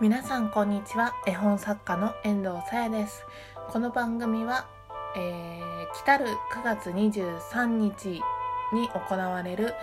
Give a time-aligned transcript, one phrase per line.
[0.00, 1.12] 皆さんこんにちは。
[1.26, 3.26] 絵本作家の遠藤さやです。
[3.72, 4.68] この番組は、
[5.16, 8.22] えー、来たる9月23日
[8.72, 9.74] に行われる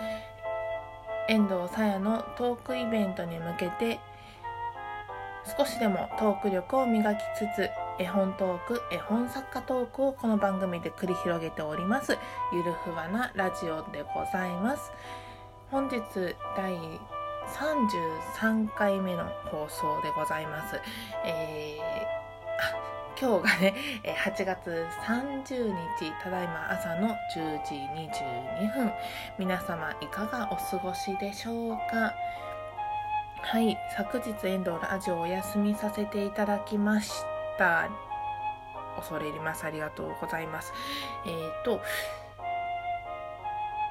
[1.28, 4.00] 遠藤さやのトークイベントに向けて
[5.58, 12.16] 少しでもトーク力を磨きつつ絵本トーク絵本作家トークをこの番組で繰り広げております
[12.54, 14.90] ゆるふわなラジオでございます。
[15.70, 16.00] 本日
[16.56, 16.72] 第
[17.54, 20.80] 33回目の放送でございます。
[21.24, 23.74] えー、今日がね、
[24.24, 28.92] 8月30日、ただいま朝の10時22分。
[29.38, 32.12] 皆様いかがお過ごしでしょうか？
[33.42, 37.22] はい、昨日遠藤ラジオお休みさせていただきまし
[37.58, 37.88] た。
[38.96, 39.64] 恐れ入ります。
[39.64, 40.72] ありがとうございます。
[41.24, 41.80] えっ、ー、と、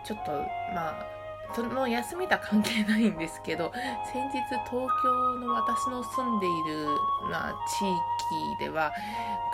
[0.03, 0.31] ちょっと、
[0.73, 1.07] まあ、
[1.53, 3.71] その休みとは関係ないんですけど
[4.11, 6.87] 先日東京の私の住んでいる
[7.31, 8.93] な地域では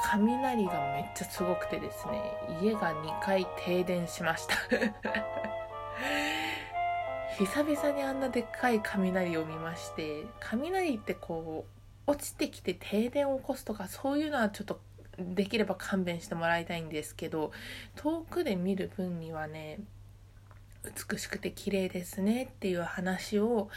[0.04, 4.56] 雷がめっちゃすごくてですね家が2回停電しました。
[7.38, 11.66] 久々にあんなでっかい雷を見まして雷ってこ
[12.08, 14.80] う落ちてきて停電を起こすとかそういうのはちょっと
[15.18, 17.52] できれば勘弁してもらいたいんですけど
[17.96, 19.80] 遠くで見る分にはね
[20.84, 23.70] 美しくて綺麗ですねっていう話を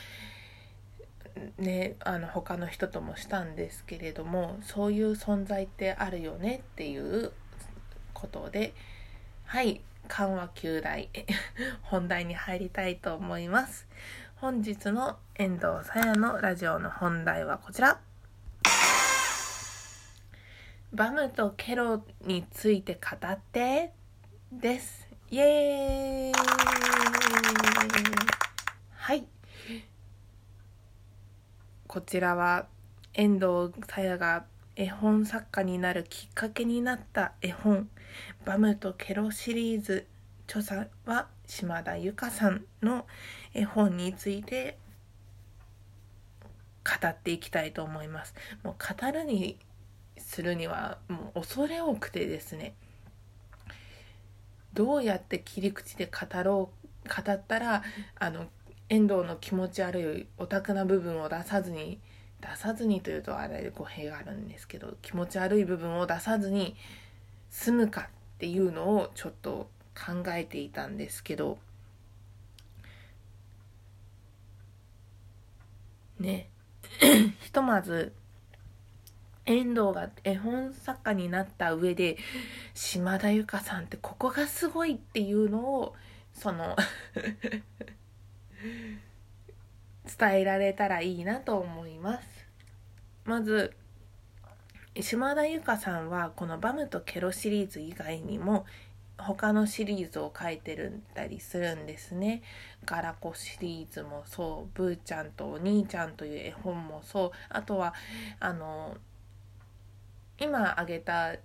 [1.58, 7.32] ねあの他の人ともしたんですけれどもそういう存在ってあるよねっていう
[8.12, 8.72] ことで
[9.44, 11.08] はい緩和球大
[11.82, 13.86] 本題に入りたいと思います。
[14.36, 17.98] 本日の遠藤さやのラジオの本題はこちら。
[20.92, 23.92] バムとケロについて語って
[24.52, 25.03] です。
[25.30, 26.32] イエーイ
[28.92, 29.26] はい。
[31.86, 32.66] こちらは
[33.14, 34.44] 遠藤さやが
[34.76, 37.88] 絵本作家になるきっかけになった絵本
[38.44, 40.06] 「バムとケロ」シリーズ
[40.46, 43.06] 著者は島田由香さんの
[43.54, 44.78] 絵本について
[46.84, 48.34] 語っていきたいと思います。
[48.62, 49.58] もう語るに
[50.18, 52.74] するにはもう恐れ多くてですね
[54.74, 56.70] どうやって切り口で語ろ
[57.04, 57.82] う語ったら
[58.18, 58.46] あの
[58.88, 61.98] 遠藤の気持ち悪いオタクな部分を出さずに
[62.40, 66.76] 出さずにというとあれ語弊があるんですけど気持ち悪い部分を出さずに
[67.50, 68.04] 済むかっ
[68.38, 71.58] ていうのをちょっと考えていたんですけど
[76.18, 76.48] ね。
[77.40, 78.12] ひとまず
[79.46, 82.16] 遠藤が絵本作家になった上で
[82.72, 85.94] 島田由香さんってここがすごいっていうのを
[86.32, 86.76] その
[90.18, 92.46] 伝えられたらいいなと思います
[93.24, 93.74] まず
[95.00, 98.64] 島田由香さんはこの「バムとケロ」シリーズ以外にも
[99.18, 102.42] 他のシリーズを書いてるたりするんですね。
[102.84, 107.94] ガラコシリーズもそう、ブーちゃんとお兄ちゃんという絵本もそう、あとは
[108.40, 108.96] あの
[110.38, 111.36] 今挙げた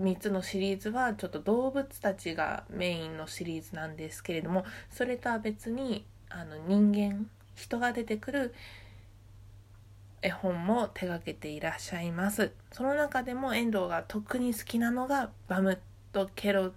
[0.00, 8.54] 3つのシリーズはちょっと動物たちがメインのシリーズなんですけれどもそれとは別にあの人間人が出てくる
[10.22, 12.52] 絵本も手がけていらっしゃいます。
[12.72, 15.78] その中でも遠藤が特に好きなのがバム
[16.12, 16.72] とケロ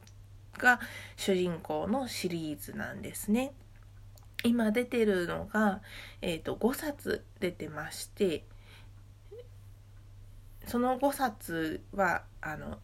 [0.58, 0.80] が
[1.16, 3.54] 主人公のシリーズなんですね。
[4.44, 5.82] 今出てるのが、
[6.22, 8.44] えーと5冊出てまして
[10.72, 12.78] その5冊はあの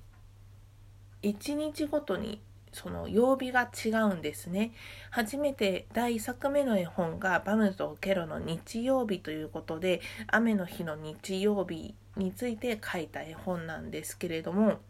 [1.22, 2.42] 1日ごとに
[2.74, 4.74] その曜日が違うんですね。
[5.10, 14.82] 初めて第1作目の絵本が「バムとケロの日曜日」ということで雨の日の日曜日について書いた絵本なんですけれども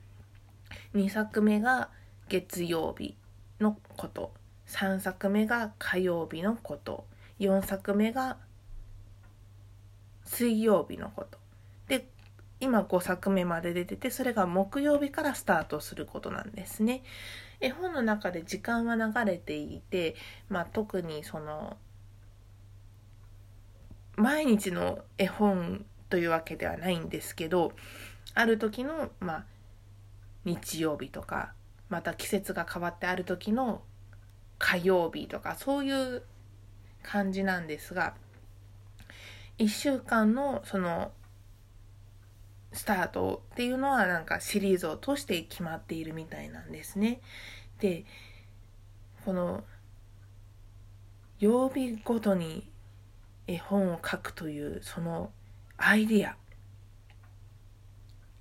[0.95, 1.91] 2作目が
[2.29, 3.15] 月曜日
[3.59, 4.33] のこと
[4.65, 7.05] 3作目が火曜日のこと
[7.39, 8.37] 4作目が
[10.23, 11.46] 水曜日のこと。
[12.59, 17.03] 今5作目まで出ててそれが木曜日からスタートすることなんですね。
[17.59, 20.15] 絵本の中で時間は流れていて、
[20.49, 21.77] まあ、特にその
[24.15, 27.73] 毎日の絵本というわけではないんですけど
[28.33, 29.45] ある時の、まあ、
[30.45, 31.53] 日曜日とか
[31.89, 33.81] また季節が変わってある時の
[34.59, 36.23] 火曜日とかそういう
[37.03, 38.15] 感じなんですが
[39.59, 41.11] 1週間のその
[42.77, 47.21] スタートっていうのはなんかシリーズを通して決まっているみたいなんですね。
[47.79, 48.05] で
[49.25, 49.63] この
[51.39, 52.67] 曜日ごとに
[53.47, 55.31] 絵本を書くというその
[55.77, 56.35] アイディア。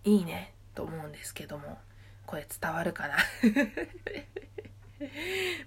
[0.05, 0.55] いいね。
[0.75, 1.79] と思うんですけども。
[2.27, 3.17] これ伝わるかな？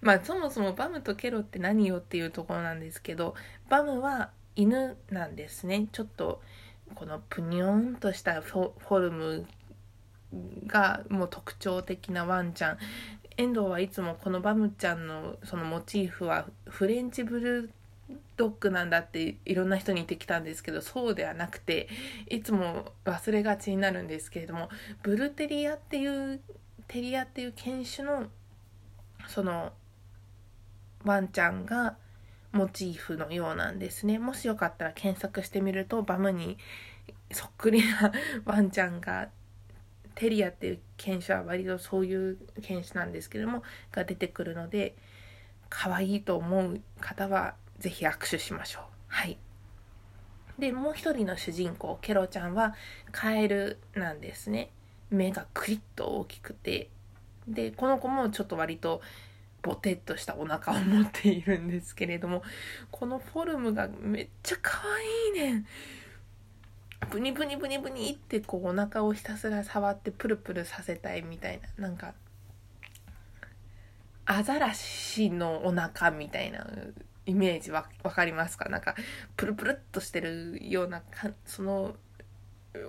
[0.01, 3.36] まあそもそもバムとケロって何よっていうところなんですけど
[3.69, 5.88] バムは犬なんですね。
[5.92, 6.42] ちょっと
[6.95, 9.45] このプニョンとしたフォルム
[10.68, 12.77] がもう特徴的なワンちゃん。
[13.38, 17.71] 遠藤はいつもこのバムちゃんのそのモチーフはフレンチブル
[18.36, 21.88] ドッグなんだっていろんな人に言ってきたんですけどそうではなくて
[22.27, 24.69] いつも忘れがちになるんですけれども
[25.03, 26.42] ブルテリアっていう
[26.88, 28.25] テリアっていう犬種の
[29.27, 29.71] その
[31.06, 31.95] ワンちゃんが
[32.51, 34.18] モチーフのようなんですね。
[34.19, 36.57] もしよかったら検索してみるとバムに
[37.31, 38.12] そっくりな
[38.46, 39.30] ワンちゃんが
[40.16, 44.96] テリアっていう犬種は割とそういう犬種なんですけどもが出てくるので
[45.69, 48.84] 可愛いと思う方は是非握手しましょう。
[49.07, 49.38] はい。
[50.57, 52.75] でもう一人の主人公ケロちゃんは
[53.12, 54.72] カエルなんですね。
[55.10, 56.90] 目がクリッと大きくて。
[57.48, 59.02] でこの子もちょっと割と
[59.61, 62.44] ボテッとしたお腹を持っているんですけれども
[62.91, 64.79] このフォルムがめっちゃ可
[65.35, 65.65] 愛いねん。
[67.09, 71.88] ブニブニブニブニってこうお腹をひたすら触ってプルプルさせたいみたいな。
[71.88, 72.13] なんか
[74.25, 76.67] アザラシのお腹みたいな
[77.25, 78.69] イメージわかりますか？
[78.69, 78.95] なんか
[79.38, 81.95] プルプルっとしてるようなかその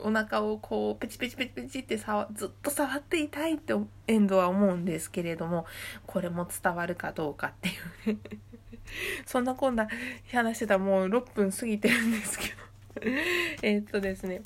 [0.02, 3.74] お腹をこうペチペチペチペチってさずっと触っていたいって
[4.06, 5.66] エンドは思うんですけれども
[6.06, 7.68] これも伝わるかどうかって
[8.10, 8.18] いう
[9.26, 9.88] そんなこんな
[10.32, 12.70] 話してたらもう6分過ぎてるんですけど。
[13.62, 14.42] えっとですね。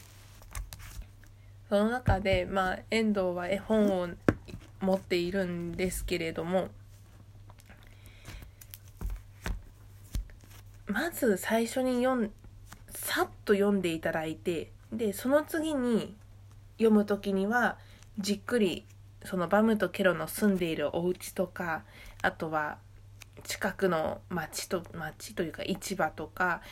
[1.69, 4.09] その中でまあ遠藤は絵本を
[4.81, 6.69] 持っているんですけれども
[10.87, 12.33] まず最初に読ん
[12.91, 16.17] さっと読んでいただいてでその次に
[16.79, 17.79] 読む時には
[18.19, 18.85] じっくり
[19.25, 21.85] そのバムとケロの住んでいるお家とか
[22.23, 22.79] あとは
[23.43, 26.63] 近くの町と町というか市場とか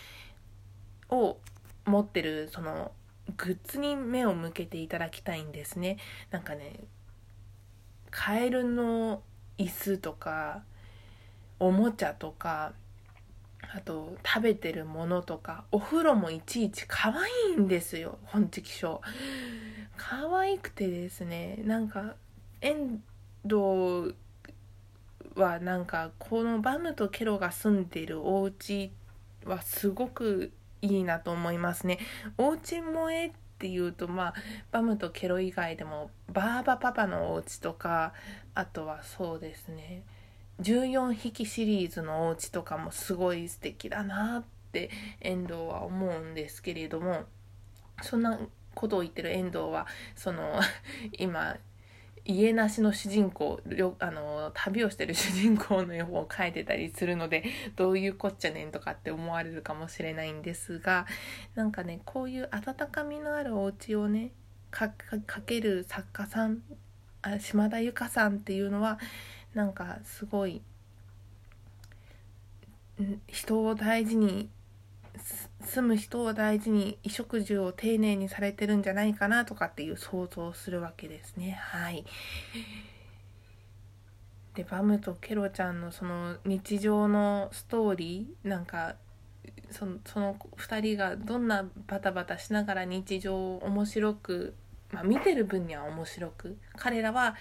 [1.09, 1.39] を
[1.85, 2.93] 持ってるその
[3.37, 5.99] グッズに目を向けていただきたいんですね。
[6.31, 6.81] なんかね
[8.11, 9.23] カエルの
[9.59, 10.63] 椅子とか
[11.59, 12.73] おもちゃとか
[13.75, 19.01] あと食べてるものとかお風呂もいちいち可愛いんですよ本チキショー。
[19.97, 22.17] 可愛くてですねなんか
[22.61, 23.03] 遠
[23.45, 24.15] 藤
[25.35, 28.93] はなんかこのバムとケロが住んでるお家
[29.45, 31.99] はすごくいいなと思いますね。
[32.37, 34.35] お家萌えっていうとまあ
[34.73, 38.13] バムとケロ以外でもバーバパパのお家とか
[38.55, 40.03] あとはそうですね。
[40.61, 44.91] 14匹シリーズのお家とかもすごい素敵だなって
[45.21, 47.25] 遠藤は思うんですけれども
[48.03, 48.39] そんな
[48.75, 50.61] ことを言ってる遠藤はその
[51.19, 51.57] 今
[52.25, 53.61] 家なしの主人公
[53.99, 57.43] あの旅をしてる主人公の絵本を描いてたりするので
[57.75, 61.07] どういうこっちゃねんとかって思われるかもしれないんですが
[61.57, 64.31] なんかねこういう温かみのあるお家をね
[64.71, 64.93] 描
[65.45, 66.63] ける作家さん
[67.41, 68.99] 島田由香さんっていうのは
[69.55, 70.63] なんかすごい
[73.27, 74.49] 人を大事に
[75.65, 81.53] 住む人を大事に衣食住を丁寧にされてるんじゃないかなとかっていう想像をするわけですね。
[81.53, 82.05] はい。
[84.55, 88.97] でバムとケロちゃんのその日常のストーリーなんか
[89.71, 94.55] そのその2人がどんなバタバタしながら日常を面白く、
[94.93, 97.35] まあ、見てる分には面白く彼らは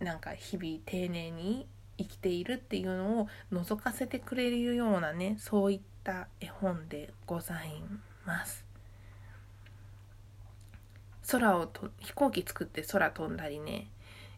[0.00, 1.66] なんか日々丁寧に
[1.98, 7.82] 生きているっていうのを覗かせてくれるようなねそういった絵本でござい
[8.26, 8.64] ます。
[11.28, 13.88] 空をと飛行機作って空飛んだりね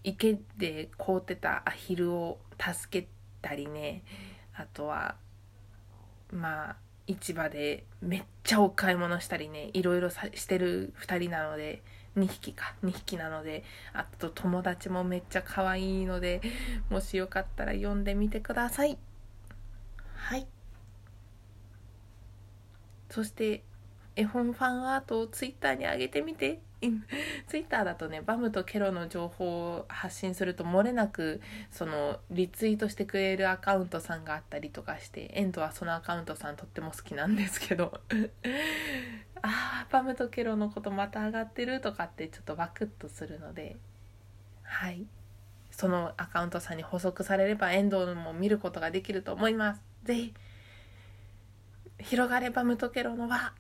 [0.05, 3.09] 池で凍ってたアヒルを助け
[3.43, 4.03] たりね
[4.55, 5.17] あとは
[6.33, 11.83] まあ市場でめっちゃお買い物したりねいろいろしてる2人なので
[12.19, 16.41] 2匹か2匹なのであと友達もめっちゃ可愛いので
[16.91, 18.99] もしよかったら読んでみてください。
[20.15, 20.47] はい。
[23.11, 23.63] そして
[24.19, 26.61] 絵本ファンアートをツイッターに上げてみて。
[27.49, 31.41] ツイッターだとねバムとケロの情報を発信すると漏れなく
[31.73, 38.01] そのリツイートしてくれるアカウントさんがあったりとかしてエンドはそのアカウントさんとっても好きなんですけど。
[39.43, 43.77] あーパムとケロのことまた上がってるとかってちょっとワクッとするので。
[44.63, 45.07] はい。
[45.71, 49.83] そのアカウントさんに補足されれば遠藤も見ることができると思います。
[50.05, 50.35] ぜひ。
[52.01, 53.53] 広がれバムとケロの輪。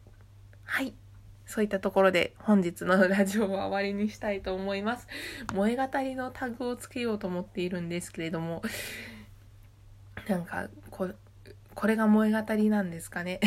[0.70, 0.92] はい
[1.46, 5.08] そういったところで本日のラジオは終わりにしたいと思います。
[5.54, 8.60] 萌え語りのタグをつけようと思っているんですけれども、
[10.28, 11.08] なんかこ、
[11.74, 13.40] これが萌え語りなんですかね？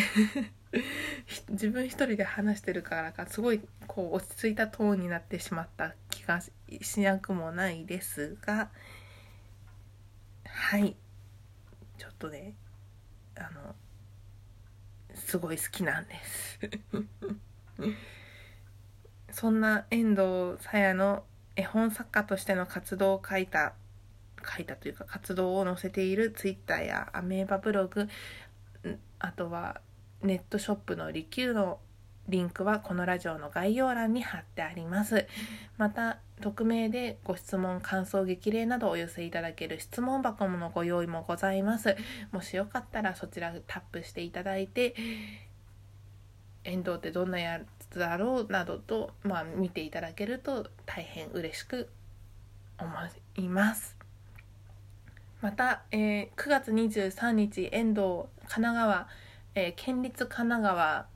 [1.50, 6.42] 自分一人で話してるからか、すごいこう落ち着いたトーンになってしまった気が
[6.82, 8.72] しなくもないですが、
[10.46, 10.96] はい。
[12.00, 12.56] ちょっとね、
[13.36, 13.76] あの、
[15.26, 16.60] すごい好きなんです
[19.32, 21.24] そんな遠藤さやの
[21.56, 23.74] 絵本作家としての活動を書いた
[24.44, 28.10] 書いたというか活動を載せているツイッターやアメーバブログ
[29.20, 29.82] あとは
[30.22, 31.80] ネットショップのリキューの
[32.28, 35.28] リンクはこのラジオの概要欄に貼ってあります。
[35.78, 41.96] また、匿名でご質問、感想、激励などお寄せいただける質問箱のご用意もございます。
[42.32, 44.96] もしよかったらそちらタップしていただいて、
[46.64, 51.90] 遠藤ってどんなやつだろうなどと、まあ、見ていただけると大変嬉しく
[52.78, 52.90] 思
[53.38, 53.98] います。
[55.42, 59.08] また、えー、9月23日、遠藤、神奈川、
[59.56, 61.08] えー、県立神奈川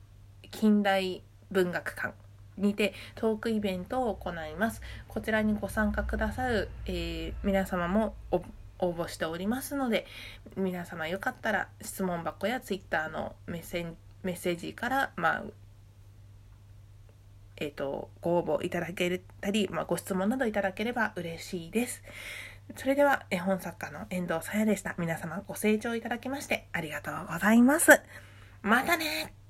[0.50, 2.14] 近代文学館
[2.58, 4.80] にてトークイベントを行います。
[5.08, 8.14] こちらにご参加くださる、えー、皆様も
[8.78, 10.06] 応募しておりますので、
[10.56, 13.86] 皆様よかったら質問箱や Twitter のメッセ
[14.22, 15.44] メッセージから、まあ、
[17.58, 22.02] えっ、と、ご応募いただけたり、まあ、ご質問などいただければ嬉しいです。
[22.74, 24.94] それでは、絵本作家の遠藤さやでした。
[24.98, 28.00] 皆様ご清聴いただきましてありがとうございます。
[28.62, 29.45] またね